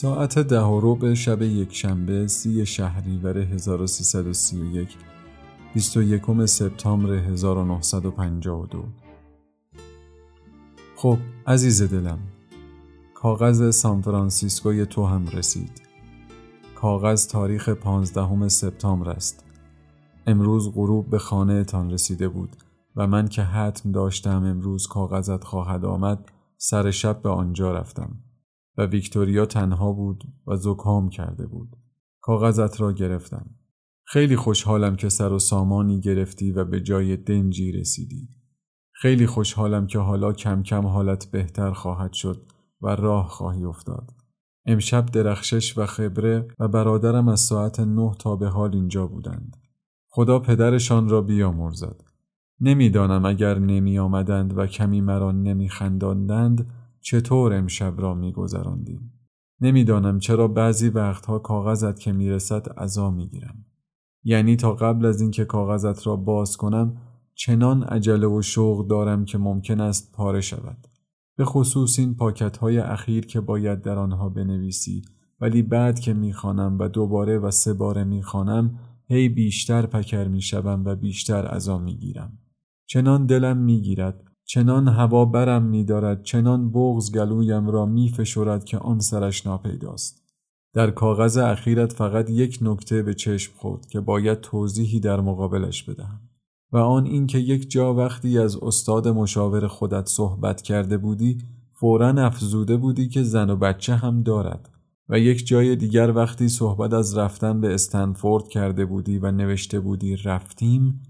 [0.00, 4.96] ساعت ده و ربع شب یک شنبه سی شهریور 1331
[5.74, 8.84] 21 سپتامبر 1952
[10.96, 12.18] خب عزیز دلم
[13.14, 15.82] کاغذ سانفرانسیسکوی تو هم رسید.
[16.74, 19.44] کاغذ تاریخ پانزدهم سپتامبر است.
[20.26, 22.56] امروز غروب به خانه تان رسیده بود
[22.96, 28.27] و من که حتم داشتم امروز کاغذت خواهد آمد سر شب به آنجا رفتم
[28.78, 31.76] و ویکتوریا تنها بود و زکام کرده بود.
[32.20, 33.50] کاغذت را گرفتم.
[34.04, 38.28] خیلی خوشحالم که سر و سامانی گرفتی و به جای دنجی رسیدی.
[38.92, 42.46] خیلی خوشحالم که حالا کم کم حالت بهتر خواهد شد
[42.82, 44.10] و راه خواهی افتاد.
[44.66, 49.56] امشب درخشش و خبره و برادرم از ساعت نه تا به حال اینجا بودند.
[50.08, 52.04] خدا پدرشان را بیامرزد.
[52.60, 56.70] نمی‌دانم اگر نمی آمدند و کمی مرا نمی خنداندند
[57.10, 59.12] چطور امشب را می گذراندیم.
[59.60, 63.64] نمی‌دانم چرا بعضی وقتها کاغذت که می‌رسد عذا می‌گیرم.
[64.24, 66.96] یعنی تا قبل از اینکه کاغذت را باز کنم
[67.34, 70.86] چنان عجله و شوق دارم که ممکن است پاره شود.
[71.36, 75.02] به خصوص این پاکت های اخیر که باید در آنها بنویسی
[75.40, 80.94] ولی بعد که می‌خوانم و دوباره و سه باره می‌خوانم هی بیشتر پکر می‌شوم و
[80.94, 82.38] بیشتر عذا می‌گیرم
[82.86, 89.46] چنان دلم می‌گیرد چنان هوا برم میدارد چنان بغز گلویم را میفشرد که آن سرش
[89.46, 90.22] ناپیداست.
[90.74, 96.20] در کاغذ اخیرت فقط یک نکته به چشم خورد که باید توضیحی در مقابلش بدهم.
[96.72, 101.38] و آن اینکه یک جا وقتی از استاد مشاور خودت صحبت کرده بودی
[101.72, 104.70] فورا افزوده بودی که زن و بچه هم دارد.
[105.08, 110.16] و یک جای دیگر وقتی صحبت از رفتن به استنفورد کرده بودی و نوشته بودی
[110.16, 111.02] رفتیم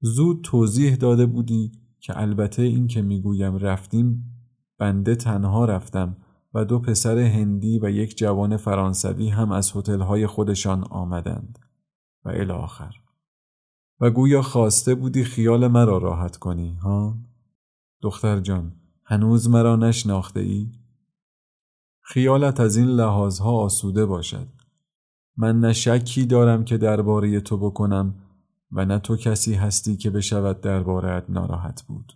[0.00, 4.36] زود توضیح داده بودی که البته این که می‌گویم رفتیم
[4.78, 6.16] بنده تنها رفتم
[6.54, 11.58] و دو پسر هندی و یک جوان فرانسوی هم از هتل‌های خودشان آمدند
[12.24, 12.94] و الی آخر
[14.00, 17.18] و گویا خواسته بودی خیال مرا راحت کنی ها؟
[18.02, 18.72] دختر جان
[19.04, 20.72] هنوز مرا نشناخته ای؟
[22.00, 24.48] خیالت از این لحاظها آسوده باشد
[25.36, 28.14] من نه شکی دارم که درباره تو بکنم
[28.72, 32.12] و نه تو کسی هستی که بشود دربارهت ناراحت بود.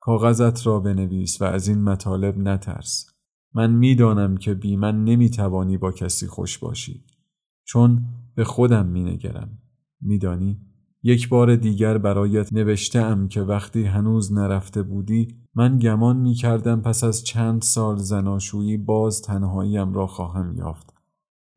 [0.00, 3.06] کاغذت را بنویس و از این مطالب نترس.
[3.54, 7.04] من می‌دانم که بی من نمی‌توانی با کسی خوش باشی.
[7.64, 8.04] چون
[8.34, 9.58] به خودم مینگرم.
[10.00, 10.60] میدانی؟
[11.02, 17.04] یک بار دیگر برایت نوشته که وقتی هنوز نرفته بودی من گمان می کردم پس
[17.04, 20.94] از چند سال زناشویی باز تنهاییم را خواهم یافت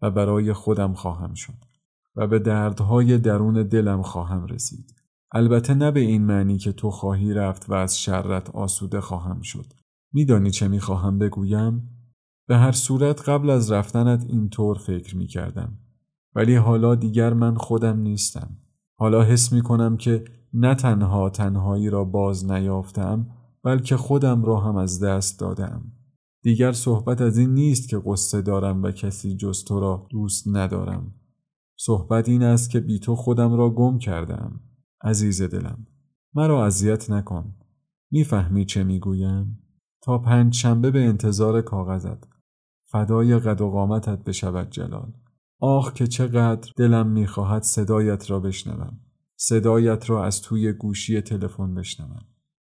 [0.01, 1.70] و برای خودم خواهم شد.
[2.15, 4.95] و به دردهای درون دلم خواهم رسید.
[5.33, 9.65] البته نه به این معنی که تو خواهی رفت و از شرت آسوده خواهم شد.
[10.13, 11.89] میدانی چه می‌خواهم بگویم؟
[12.47, 15.77] به هر صورت قبل از رفتنت اینطور فکر می کردم.
[16.35, 18.57] ولی حالا دیگر من خودم نیستم.
[18.99, 20.23] حالا حس می کنم که
[20.53, 23.27] نه تنها تنهایی را باز نیافتم
[23.63, 25.91] بلکه خودم را هم از دست دادم.
[26.43, 31.13] دیگر صحبت از این نیست که قصه دارم و کسی جز تو را دوست ندارم.
[31.83, 34.59] صحبت این است که بی تو خودم را گم کردم.
[35.03, 35.87] عزیز دلم.
[36.33, 37.53] مرا اذیت نکن.
[38.11, 39.59] می‌فهمی چه می‌گویم؟
[40.01, 42.27] تا پنج شنبه به انتظار کاغذت.
[42.85, 45.13] فدای قد و قامتت بشود جلال.
[45.59, 48.99] آخ که چقدر دلم می‌خواهد صدایت را بشنوم
[49.35, 52.25] صدایت را از توی گوشی تلفن بشنوم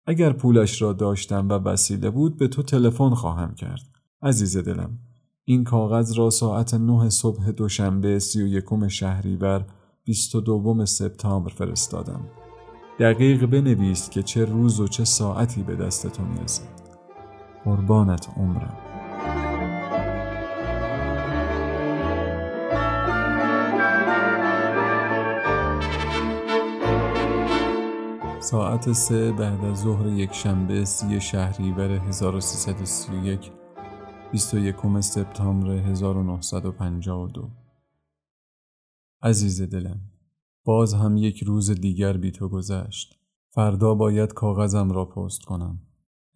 [0.05, 3.87] اگر پولش را داشتم و وسیله بود به تو تلفن خواهم کرد
[4.21, 4.99] عزیز دلم
[5.47, 9.65] این کاغذ را ساعت نه صبح دوشنبه سی و یکم شهریور
[10.05, 12.21] بیست و دوم سپتامبر فرستادم.
[12.99, 16.63] دقیق بنویس که چه روز و چه ساعتی به دست تو می‌رسد.
[17.63, 18.77] قربانت عمرم.
[28.39, 33.51] ساعت سه بعد از ظهر یک شنبه سی شهریور 1331
[34.35, 37.49] 21 سپتامبر 1952
[39.21, 39.99] عزیز دلم
[40.63, 43.19] باز هم یک روز دیگر بی تو گذشت.
[43.51, 45.79] فردا باید کاغذم را پست کنم.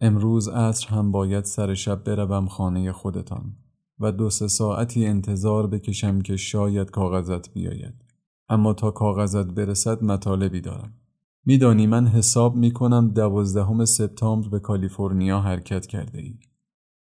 [0.00, 3.56] امروز عصر هم باید سر شب بروم خانه خودتان
[3.98, 7.94] و دو سه ساعتی انتظار بکشم که شاید کاغذت بیاید.
[8.48, 10.92] اما تا کاغذت برسد مطالبی دارم.
[11.46, 16.49] میدانی من حساب می کنم دوازدهم سپتامبر به کالیفرنیا حرکت کرده ای.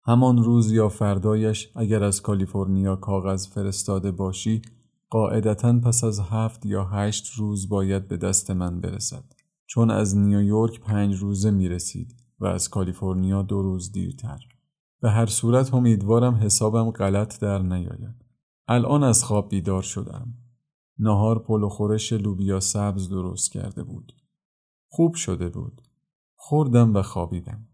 [0.03, 4.61] همان روز یا فردایش اگر از کالیفرنیا کاغذ فرستاده باشی
[5.09, 9.23] قاعدتا پس از هفت یا هشت روز باید به دست من برسد
[9.65, 14.39] چون از نیویورک پنج روزه می رسید و از کالیفرنیا دو روز دیرتر.
[15.01, 18.25] به هر صورت امیدوارم حسابم غلط در نیاید.
[18.67, 20.33] الان از خواب بیدار شدم.
[20.99, 24.13] نهار پل و خورش لوبیا سبز درست کرده بود.
[24.87, 25.81] خوب شده بود.
[26.35, 27.67] خوردم و خوابیدم.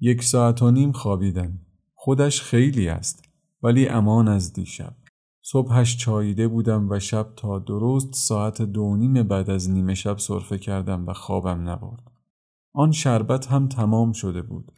[0.00, 1.58] یک ساعت و نیم خوابیدم.
[1.94, 3.24] خودش خیلی است
[3.62, 4.94] ولی امان از دیشب.
[5.42, 10.58] صبحش چاییده بودم و شب تا درست ساعت دو نیم بعد از نیمه شب صرفه
[10.58, 12.10] کردم و خوابم نبرد.
[12.72, 14.72] آن شربت هم تمام شده بود.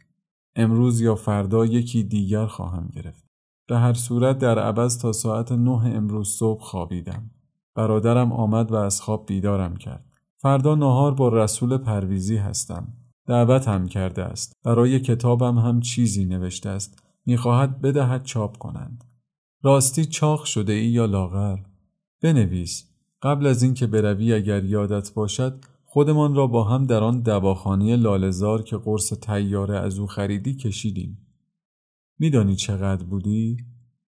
[0.55, 3.23] امروز یا فردا یکی دیگر خواهم گرفت.
[3.67, 7.31] به هر صورت در عوض تا ساعت نه امروز صبح خوابیدم.
[7.75, 10.05] برادرم آمد و از خواب بیدارم کرد.
[10.37, 12.93] فردا نهار با رسول پرویزی هستم.
[13.31, 14.53] دعوت هم کرده است.
[14.63, 17.03] برای کتابم هم چیزی نوشته است.
[17.25, 19.03] می‌خواهد بدهد چاپ کنند.
[19.63, 21.57] راستی چاق شده ای یا لاغر؟
[22.23, 22.89] بنویس.
[23.21, 28.63] قبل از اینکه بروی اگر یادت باشد خودمان را با هم در آن دواخانه لالزار
[28.63, 31.27] که قرص تیاره از او خریدی کشیدیم.
[32.19, 33.57] میدانی چقدر بودی؟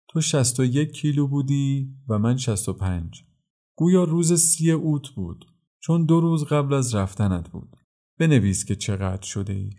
[0.08, 3.24] تو شست و یک کیلو بودی و من شست و پنج.
[3.76, 5.46] گویا روز سی اوت بود
[5.80, 7.78] چون دو روز قبل از رفتنت بود.
[8.24, 9.70] بنویس که چقدر شده ای.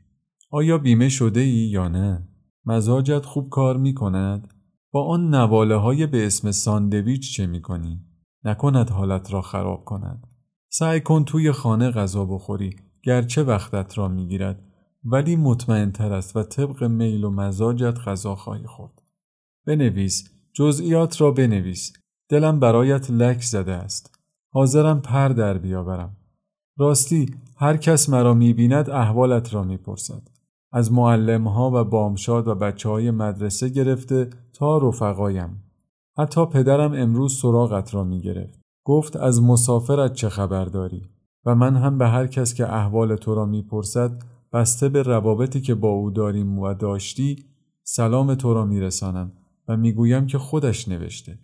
[0.50, 2.29] آیا بیمه شده ای یا نه؟
[2.64, 4.55] مزاجت خوب کار می کند؟
[4.91, 8.00] با آن نواله های به اسم ساندویچ چه می کنی؟
[8.44, 10.26] نکند حالت را خراب کند.
[10.69, 14.62] سعی کن توی خانه غذا بخوری گرچه وقتت را می‌گیرد
[15.05, 19.02] ولی مطمئن تر است و طبق میل و مزاجت غذا خواهی خورد.
[19.67, 21.93] بنویس جزئیات را بنویس
[22.29, 24.19] دلم برایت لک زده است.
[24.50, 26.17] حاضرم پر در بیاورم.
[26.79, 27.26] راستی
[27.56, 30.29] هر کس مرا می‌بیند احوالت را می‌پرسد.
[30.73, 35.62] از معلمها و بامشاد و بچه های مدرسه گرفته تا رفقایم.
[36.19, 38.61] حتی پدرم امروز سراغت را می‌گرفت.
[38.85, 41.03] گفت از مسافرت چه خبر داری
[41.44, 44.23] و من هم به هر کس که احوال تو را می‌پرسد
[44.53, 47.44] بسته به روابطی که با او داریم و داشتی
[47.82, 49.32] سلام تو را میرسانم
[49.69, 51.38] و می‌گویم که خودش نوشته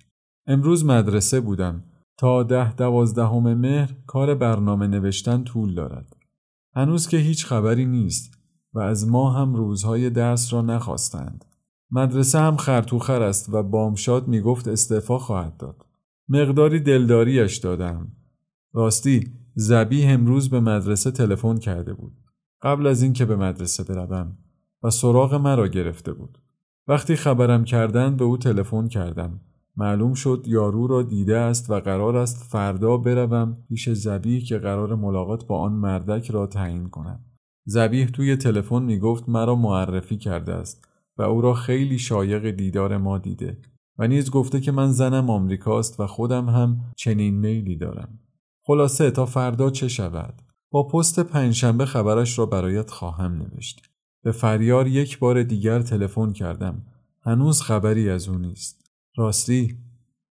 [0.47, 1.83] امروز مدرسه بودم
[2.20, 6.17] تا ده دوازدهم مهر کار برنامه نوشتن طول دارد
[6.75, 8.38] هنوز که هیچ خبری نیست
[8.75, 11.44] و از ما هم روزهای درس را نخواستند
[11.90, 15.87] مدرسه هم خرتوخر است و بامشاد می‌گفت استعفا خواهد داد
[16.28, 18.12] مقداری دلداریش دادم.
[18.73, 22.12] راستی زبی امروز به مدرسه تلفن کرده بود.
[22.62, 24.38] قبل از اینکه به مدرسه بروم
[24.82, 26.38] و سراغ مرا گرفته بود.
[26.88, 29.40] وقتی خبرم کردن به او تلفن کردم.
[29.76, 34.94] معلوم شد یارو را دیده است و قرار است فردا بروم پیش زبیه که قرار
[34.94, 37.25] ملاقات با آن مردک را تعیین کنم.
[37.64, 42.97] زبیه توی تلفن می گفت مرا معرفی کرده است و او را خیلی شایق دیدار
[42.97, 43.59] ما دیده
[43.99, 48.18] و نیز گفته که من زنم آمریکاست و خودم هم چنین میلی دارم.
[48.62, 53.90] خلاصه تا فردا چه شود؟ با پست پنجشنبه خبرش را برایت خواهم نوشت.
[54.23, 56.83] به فریار یک بار دیگر تلفن کردم.
[57.23, 58.79] هنوز خبری از او نیست.
[59.17, 59.79] راستی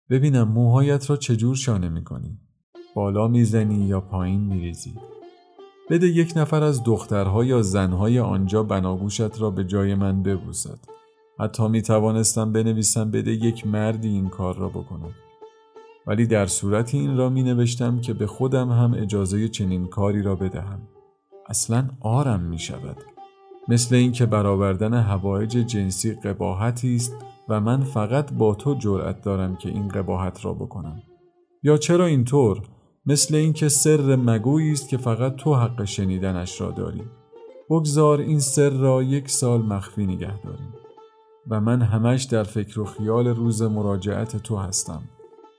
[0.10, 2.40] ببینم موهایت را چجور شانه می‌کنی؟
[2.96, 4.96] بالا می‌زنی یا پایین میریزی؟
[5.90, 10.80] بده یک نفر از دخترها یا زنهای آنجا بناگوشت را به جای من ببوسد.
[11.40, 15.14] حتی می توانستم بنویسم بده یک مردی این کار را بکنم.
[16.08, 20.36] ولی در صورتی این را می نوشتم که به خودم هم اجازه چنین کاری را
[20.36, 20.88] بدهم.
[21.50, 23.13] اصلا آرم می شود.
[23.68, 27.16] مثل اینکه برآوردن هوایج جنسی قباحتی است
[27.50, 31.02] و من فقط با تو جرأت دارم که این قباحت را بکنم.
[31.64, 32.62] یا چرا اینطور؟
[33.06, 37.04] مثل اینکه سر مگویی است که فقط تو حق شنیدنش را داری.
[37.70, 40.74] بگذار این سر را یک سال مخفی نگه داریم.
[41.50, 45.04] و من همش در فکر و خیال روز مراجعت تو هستم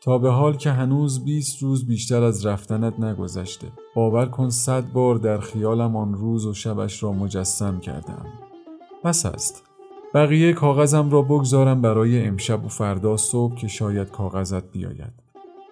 [0.05, 3.67] تا به حال که هنوز 20 روز بیشتر از رفتنت نگذشته.
[3.95, 8.27] باور کن صد بار در خیالم آن روز و شبش را مجسم کردم.
[9.05, 9.63] بس است.
[10.15, 15.13] بقیه کاغذم را بگذارم برای امشب و فردا صبح که شاید کاغذت بیاید.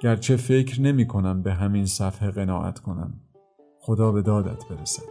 [0.01, 3.13] گرچه فکر نمی کنم به همین صفحه قناعت کنم.
[3.81, 5.09] خدا به دادت برسد.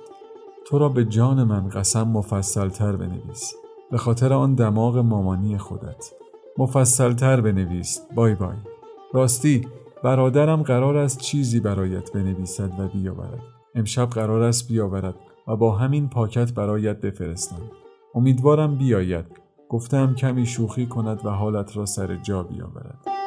[0.67, 3.53] تو را به جان من قسم مفصلتر بنویس.
[3.91, 6.11] به خاطر آن دماغ مامانی خودت.
[6.57, 7.99] مفصلتر بنویس.
[8.15, 8.70] بای بای.
[9.13, 9.67] راستی
[10.03, 13.41] برادرم قرار است چیزی برایت بنویسد و بیاورد.
[13.75, 15.15] امشب قرار است بیاورد
[15.47, 17.61] و با همین پاکت برایت بفرستم.
[18.15, 19.25] امیدوارم بیاید.
[19.69, 23.20] گفتم کمی شوخی کند و حالت را سر جا بیاورد.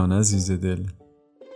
[0.00, 0.86] جان عزیز دل.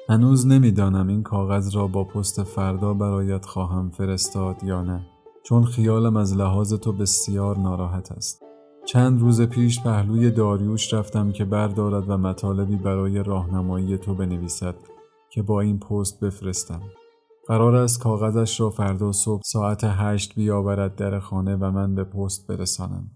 [0.08, 5.06] هنوز نمی‌دانم این کاغذ را با پست فردا برایت خواهم فرستاد یا نه.
[5.44, 8.42] چون خیالم از لحاظ تو بسیار ناراحت است.
[8.86, 14.74] چند روز پیش پهلوی داریوش رفتم که بردارد و مطالبی برای راهنمایی تو بنویسد
[15.30, 16.82] که با این پست بفرستم.
[17.46, 22.46] قرار است کاغذش را فردا صبح ساعت هشت بیاورد در خانه و من به پست
[22.46, 23.10] برسانم.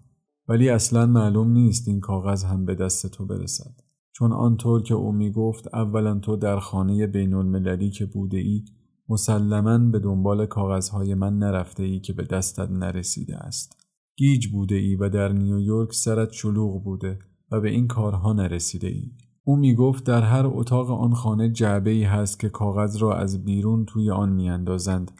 [0.47, 3.88] ولی اصلا معلوم نیست این کاغذ هم به دست تو برسد.
[4.11, 8.65] چون آنطور که او می گفت اولا تو در خانه بین المللی که بوده ای
[9.09, 13.77] مسلما به دنبال کاغذهای من نرفته ای که به دستت نرسیده است.
[14.15, 17.19] گیج بوده ای و در نیویورک سرت شلوغ بوده
[17.51, 19.11] و به این کارها نرسیده ای.
[19.43, 23.45] او می گفت در هر اتاق آن خانه جعبه ای هست که کاغذ را از
[23.45, 25.11] بیرون توی آن میاندازند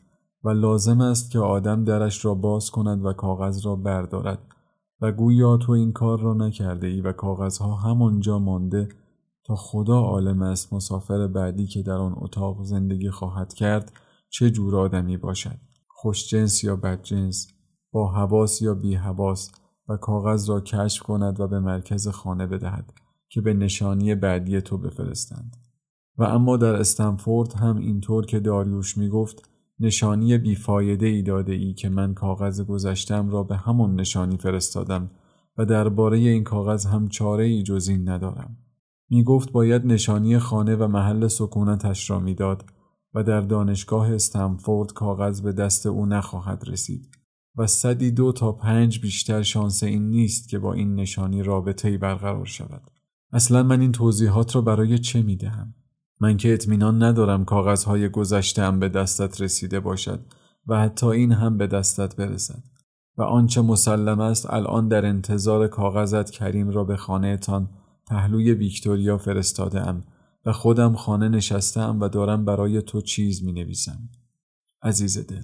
[0.44, 4.40] و لازم است که آدم درش را باز کند و کاغذ را بردارد
[5.02, 8.90] و گویا تو این کار را نکرده ای و کاغذها همانجا مانده
[9.44, 13.94] تا خدا عالم است مسافر بعدی که در آن اتاق زندگی خواهد کرد
[14.30, 15.58] چه جور آدمی باشد.
[15.88, 17.48] خوشجنس یا بدجنس
[17.92, 19.52] با حواس یا بی حواس
[19.88, 22.94] و کاغذ را کشف کند و به مرکز خانه بدهد
[23.30, 25.58] که به نشانی بعدی تو بفرستند.
[26.18, 31.74] و اما در استنفورد هم اینطور که داریوش می گفت نشانی بیفایده ای داده ای
[31.74, 35.12] که من کاغذ گذشتم را به همون نشانی فرستادم
[35.58, 38.58] و درباره این کاغذ هم چاره ای جز این ندارم.
[39.10, 42.66] می گفت باید نشانی خانه و محل سکونتش را می‌داد
[43.14, 47.10] و در دانشگاه استنفورد کاغذ به دست او نخواهد رسید
[47.56, 51.98] و صدی دو تا پنج بیشتر شانس این نیست که با این نشانی رابطه ای
[51.98, 52.82] برقرار شود.
[53.32, 55.74] اصلا من این توضیحات را برای چه می دهم؟
[56.22, 60.20] من که اطمینان ندارم کاغذهای گذشتم به دستت رسیده باشد
[60.68, 62.64] و حتی این هم به دستت برسد
[63.18, 67.70] و آنچه مسلم است الان در انتظار کاغذت کریم را به خانهتان
[68.08, 70.04] پهلوی ویکتوریا فرستاده ام
[70.46, 74.10] و خودم خانه نشستم و دارم برای تو چیز می نویسم.
[74.82, 75.44] عزیز دل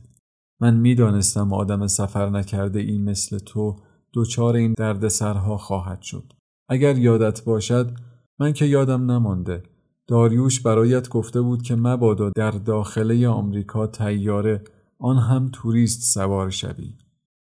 [0.60, 3.76] من می دانستم آدم سفر نکرده این مثل تو
[4.14, 6.34] دوچار این دردسرها خواهد شد.
[6.70, 7.92] اگر یادت باشد
[8.40, 9.64] من که یادم نمانده
[10.08, 14.64] داریوش برایت گفته بود که مبادا در داخله آمریکا تیاره
[15.00, 16.94] آن هم توریست سوار شوی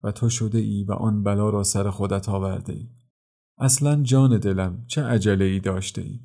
[0.03, 2.87] و تو شده ای و آن بلا را سر خودت آورده ای.
[3.57, 6.19] اصلا جان دلم چه عجله ای داشته ای؟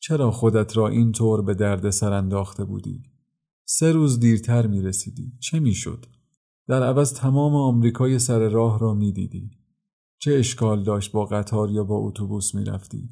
[0.00, 3.02] چرا خودت را این طور به درد سر انداخته بودی؟
[3.64, 5.32] سه روز دیرتر می رسیدی.
[5.40, 6.06] چه می شد؟
[6.68, 9.50] در عوض تمام آمریکای سر راه را می دیدی.
[10.18, 13.10] چه اشکال داشت با قطار یا با اتوبوس می رفتی؟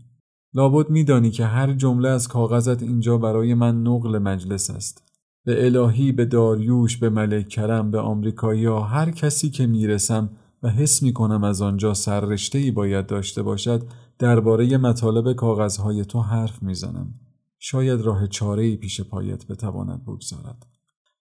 [0.54, 5.02] لابد میدانی که هر جمله از کاغذت اینجا برای من نقل مجلس است.
[5.44, 10.30] به الهی به داریوش به ملک کرم به آمریکایی ها هر کسی که می‌رسم
[10.62, 13.82] و حس می کنم از آنجا سررشته ای باید داشته باشد
[14.18, 17.14] درباره مطالب کاغذهای تو حرف می‌زنم.
[17.58, 20.66] شاید راه چاره ای پیش پایت بتواند بگذارد.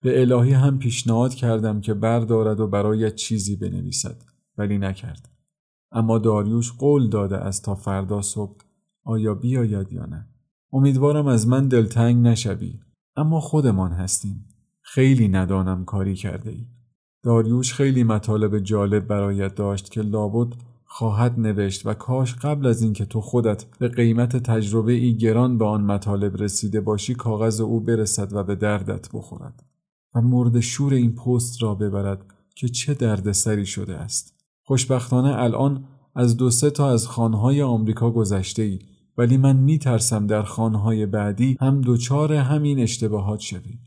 [0.01, 4.23] به الهی هم پیشنهاد کردم که بردارد و برایت چیزی بنویسد
[4.57, 5.29] ولی نکرد.
[5.91, 8.70] اما داریوش قول داده از تا فردا صبح
[9.03, 10.27] آیا بیاید یا نه؟
[10.73, 12.79] امیدوارم از من دلتنگ نشوی.
[13.15, 14.45] اما خودمان هستیم.
[14.81, 16.67] خیلی ندانم کاری کرده ای.
[17.23, 20.53] داریوش خیلی مطالب جالب برایت داشت که لابد
[20.85, 25.65] خواهد نوشت و کاش قبل از اینکه تو خودت به قیمت تجربه ای گران به
[25.65, 29.63] آن مطالب رسیده باشی کاغذ او برسد و به دردت بخورد
[30.15, 34.35] و مورد شور این پست را ببرد که چه دردسری شده است.
[34.63, 35.83] خوشبختانه الان
[36.15, 38.79] از دو سه تا از خانهای آمریکا گذشته ای
[39.17, 43.79] ولی من می ترسم در خانهای بعدی هم دوچار همین اشتباهات شوی.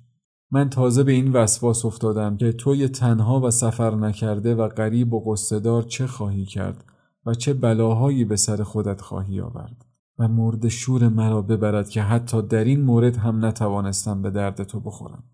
[0.51, 5.33] من تازه به این وسواس افتادم که توی تنها و سفر نکرده و غریب و
[5.33, 6.85] قصدار چه خواهی کرد
[7.27, 9.85] و چه بلاهایی به سر خودت خواهی آورد
[10.19, 14.81] و مورد شور مرا ببرد که حتی در این مورد هم نتوانستم به درد تو
[14.81, 15.25] بخورم.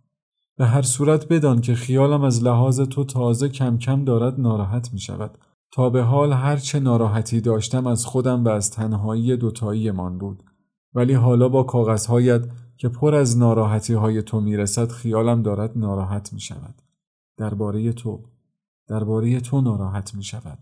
[0.56, 5.00] به هر صورت بدان که خیالم از لحاظ تو تازه کم کم دارد ناراحت می
[5.00, 5.38] شود
[5.72, 10.42] تا به حال هرچه ناراحتی داشتم از خودم و از تنهایی دوتایی من بود.
[10.94, 12.42] ولی حالا با کاغذهایت
[12.76, 16.82] که پر از ناراحتی های تو می‌رسد خیالم دارد ناراحت می شود.
[17.36, 18.24] درباره تو
[18.88, 20.58] درباره تو ناراحت می شود.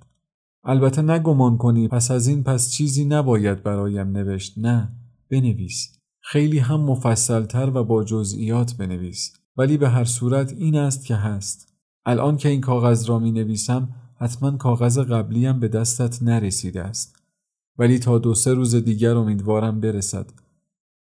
[0.65, 4.59] البته نگمان کنی پس از این پس چیزی نباید برایم نوشت.
[4.59, 4.93] نه
[5.31, 5.99] بنویس.
[6.21, 9.33] خیلی هم مفصلتر و با جزئیات بنویس.
[9.57, 11.75] ولی به هر صورت این است که هست.
[12.07, 13.89] الان که این کاغذ را می نویسم
[14.21, 17.23] حتما کاغذ قبلیم به دستت نرسیده است.
[17.79, 20.31] ولی تا دو سه روز دیگر امیدوارم برسد.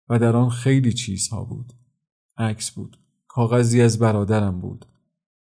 [0.08, 1.72] و در آن خیلی چیزها بود.
[2.36, 2.98] عکس بود.
[3.28, 4.86] کاغذی از برادرم بود.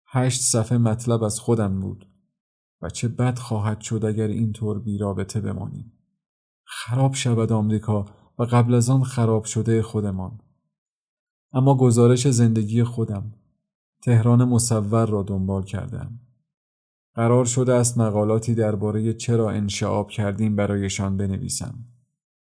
[0.07, 2.07] هشت صفحه مطلب از خودم بود.
[2.81, 5.91] و چه بد خواهد شد اگر اینطور بی رابطه بمانیم.
[6.63, 8.05] خراب شود آمریکا
[8.39, 10.39] و قبل از آن خراب شده خودمان.
[11.53, 13.33] اما گزارش زندگی خودم.
[14.01, 16.19] تهران مصور را دنبال کردم.
[17.15, 21.75] قرار شده است مقالاتی درباره چرا انشعاب کردیم برایشان بنویسم.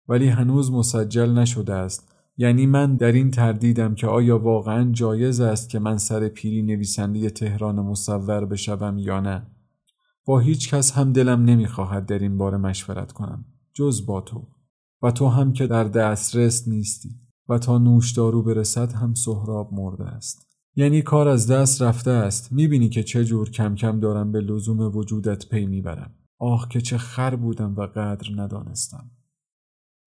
[0.07, 2.11] ولی هنوز مسجل نشده است.
[2.37, 7.29] یعنی من در این تردیدم که آیا واقعا جایز است که من سر پیری نویسنده
[7.29, 9.47] تهران مصور بشوم یا نه.
[10.25, 14.47] با هیچ کس هم دلم نمی‌خواهد در این باره مشورت کنم جز با تو.
[15.01, 17.09] و تو هم که در دسترس نیستی
[17.49, 20.48] و تا نوشدارو برسد هم سهراب مرده است.
[20.79, 22.51] یعنی کار از دست رفته است.
[22.51, 26.11] می‌بینی که چه جور کم کم دارم به لزوم وجودت پی می‌برم.
[26.39, 29.11] آه که چه خر بودم و قدر ندانستم.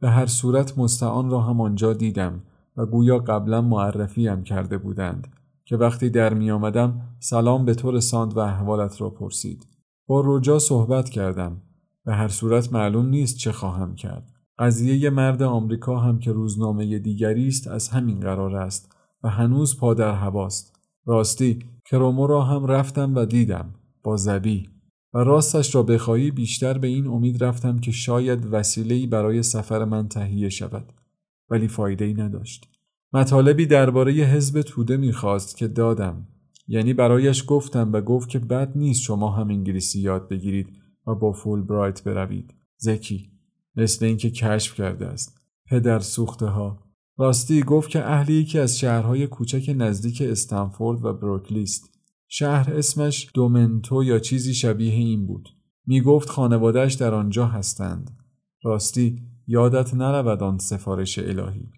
[0.01, 2.43] به هر صورت مستعان را هم آنجا دیدم
[2.77, 5.29] و گویا قبلا معرفیم کرده بودند
[5.65, 9.67] که وقتی در می آمدم سلام به تو رساند و احوالت را پرسید.
[10.07, 11.57] با رجا صحبت کردم.
[12.05, 14.33] به هر صورت معلوم نیست چه خواهم کرد.
[14.59, 18.92] قضیه مرد آمریکا هم که روزنامه دیگری است از همین قرار است.
[19.23, 20.77] و هنوز پا در هواست.
[21.07, 24.69] راستی کرومو را هم رفتم و دیدم با زبی.
[25.15, 30.09] و راستش را بخواهی بیشتر به این امید رفتم که شاید وسیله‌ای برای سفر من
[30.09, 30.93] تهیه شود.
[31.51, 32.69] ولی فایده ای نداشت.
[33.13, 36.27] مطالبی درباره حزب توده می‌خواست که دادم.
[36.69, 40.69] یعنی برایش گفتم و گفت که بد نیست شما هم انگلیسی یاد بگیرید
[41.07, 42.55] و با فول برایت بروید.
[42.77, 43.31] زکی
[43.77, 45.41] مثل اینکه کشف کرده است.
[45.67, 51.63] پدر سوخته ها راستی گفت که اهل یکی از شهرهای کوچک نزدیک استنفورد و بروکلی
[51.63, 51.99] است.
[52.29, 55.49] شهر اسمش دومنتو یا چیزی شبیه این بود.
[55.87, 58.19] می گفت خانوادهش در آنجا هستند.
[58.63, 61.71] راستی یادت نرود آن سفارش الهی.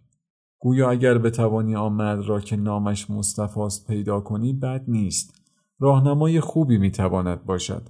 [0.58, 5.42] گویا اگر بتوانی آن مرد را که نامش مصطفاست پیدا کنی بد نیست.
[5.80, 7.88] راهنمای خوبی می‌تواند باشد.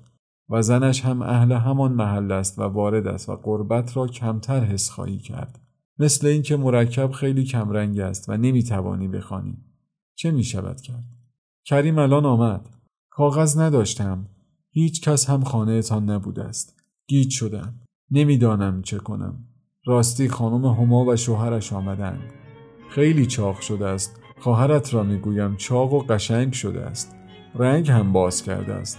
[0.49, 4.91] و زنش هم اهل همان محل است و وارد است و قربت را کمتر حس
[4.91, 5.64] خواهی کرد.
[5.99, 9.57] مثل اینکه مرکب خیلی کمرنگ است و نمی‌توانی بخوانی.
[10.15, 11.05] چه می شود کرد؟
[11.65, 12.69] کریم الان آمد.
[13.11, 14.29] کاغذ نداشتم.
[14.71, 16.83] هیچ کس هم خانه تان نبوده است.
[17.07, 17.75] گیج شدم.
[18.11, 19.45] نمی‌دانم چه کنم.
[19.87, 22.31] راستی خانم هما و شوهرش آمدند.
[22.91, 24.21] خیلی چاق شده است.
[24.39, 27.17] خواهرت را می‌گویم چاق و قشنگ شده است.
[27.55, 28.99] رنگ هم باز کرده است.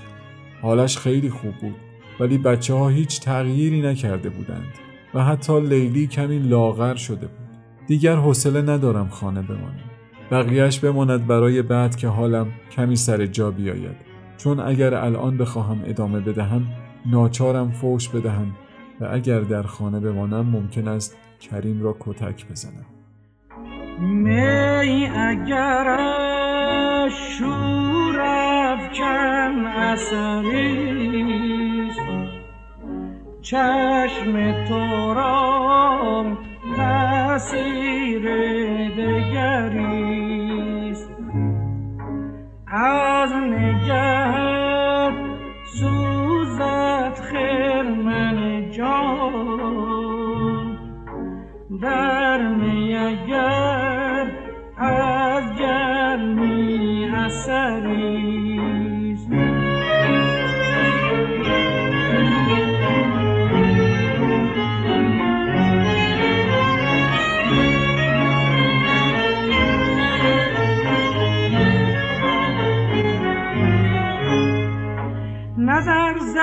[0.61, 1.75] حالش خیلی خوب بود.
[2.19, 4.84] ولی بچه ها هیچ تغییری نکرده بودند.
[5.15, 7.47] و حتی لیلی کمی لاغر شده بود.
[7.87, 9.95] دیگر حوصله ندارم خانه بمانم
[10.31, 13.95] بقیهش بماند برای بعد که حالم کمی سر جا بیاید.
[14.37, 16.67] چون اگر الان بخواهم ادامه بدهم
[17.05, 18.55] ناچارم فوش بدهم
[19.01, 22.85] و اگر در خانه بمانم ممکن است کریم را کتک بزنم.
[23.99, 25.97] می اگر
[27.09, 31.14] شور افکن اثریست
[33.45, 36.37] چشم تو را
[36.77, 38.23] تأثیر
[38.97, 41.09] دگریست
[42.67, 44.14] از نگهت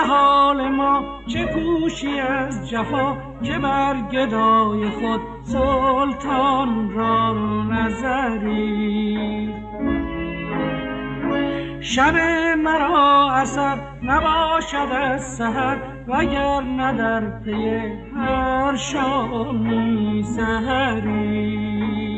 [0.08, 7.34] حال ما چه کوشی از جفا که بر گدای خود سلطان را
[7.64, 9.52] نظری.
[11.80, 12.14] شب
[12.58, 17.80] مرا اثر نباشد از سهر وگر نه در پی
[18.16, 22.11] هر شامی سهری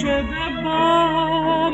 [0.00, 1.70] شده بامرامم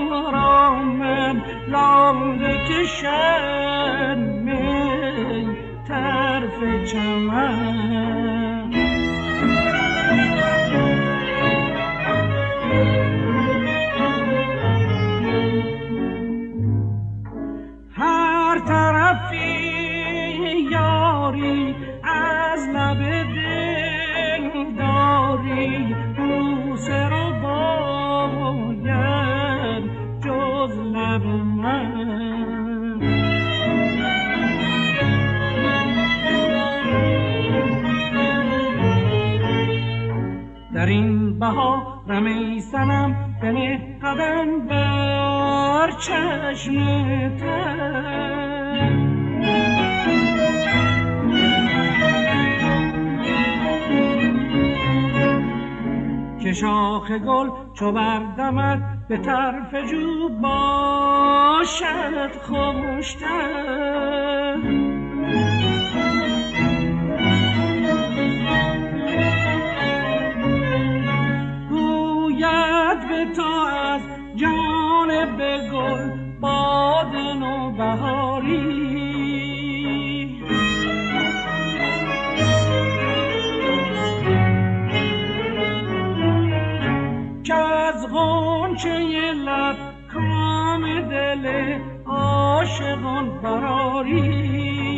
[1.69, 5.57] لاله کشم من
[5.89, 6.59] طرف
[6.93, 8.36] چمن.
[44.02, 47.07] قدم بر چشم
[56.46, 63.76] که شاخ گل چو بردمد به طرف جو باشد خوشتر
[77.97, 78.67] بهاری
[87.45, 89.77] که از غنچه لب
[90.13, 94.96] کام دل عاشقان براری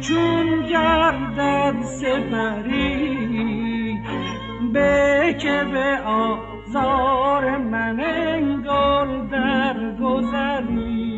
[0.00, 3.18] چون گردد سپری
[4.72, 11.08] به که به آزار من انگل در گذری.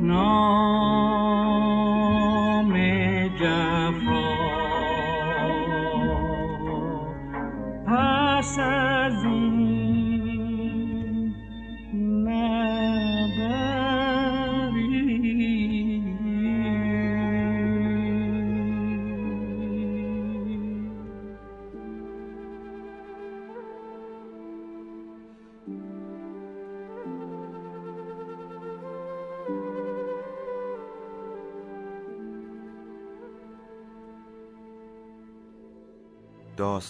[0.00, 0.70] نام
[7.86, 9.24] پس از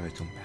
[0.00, 0.39] Evet Ummi.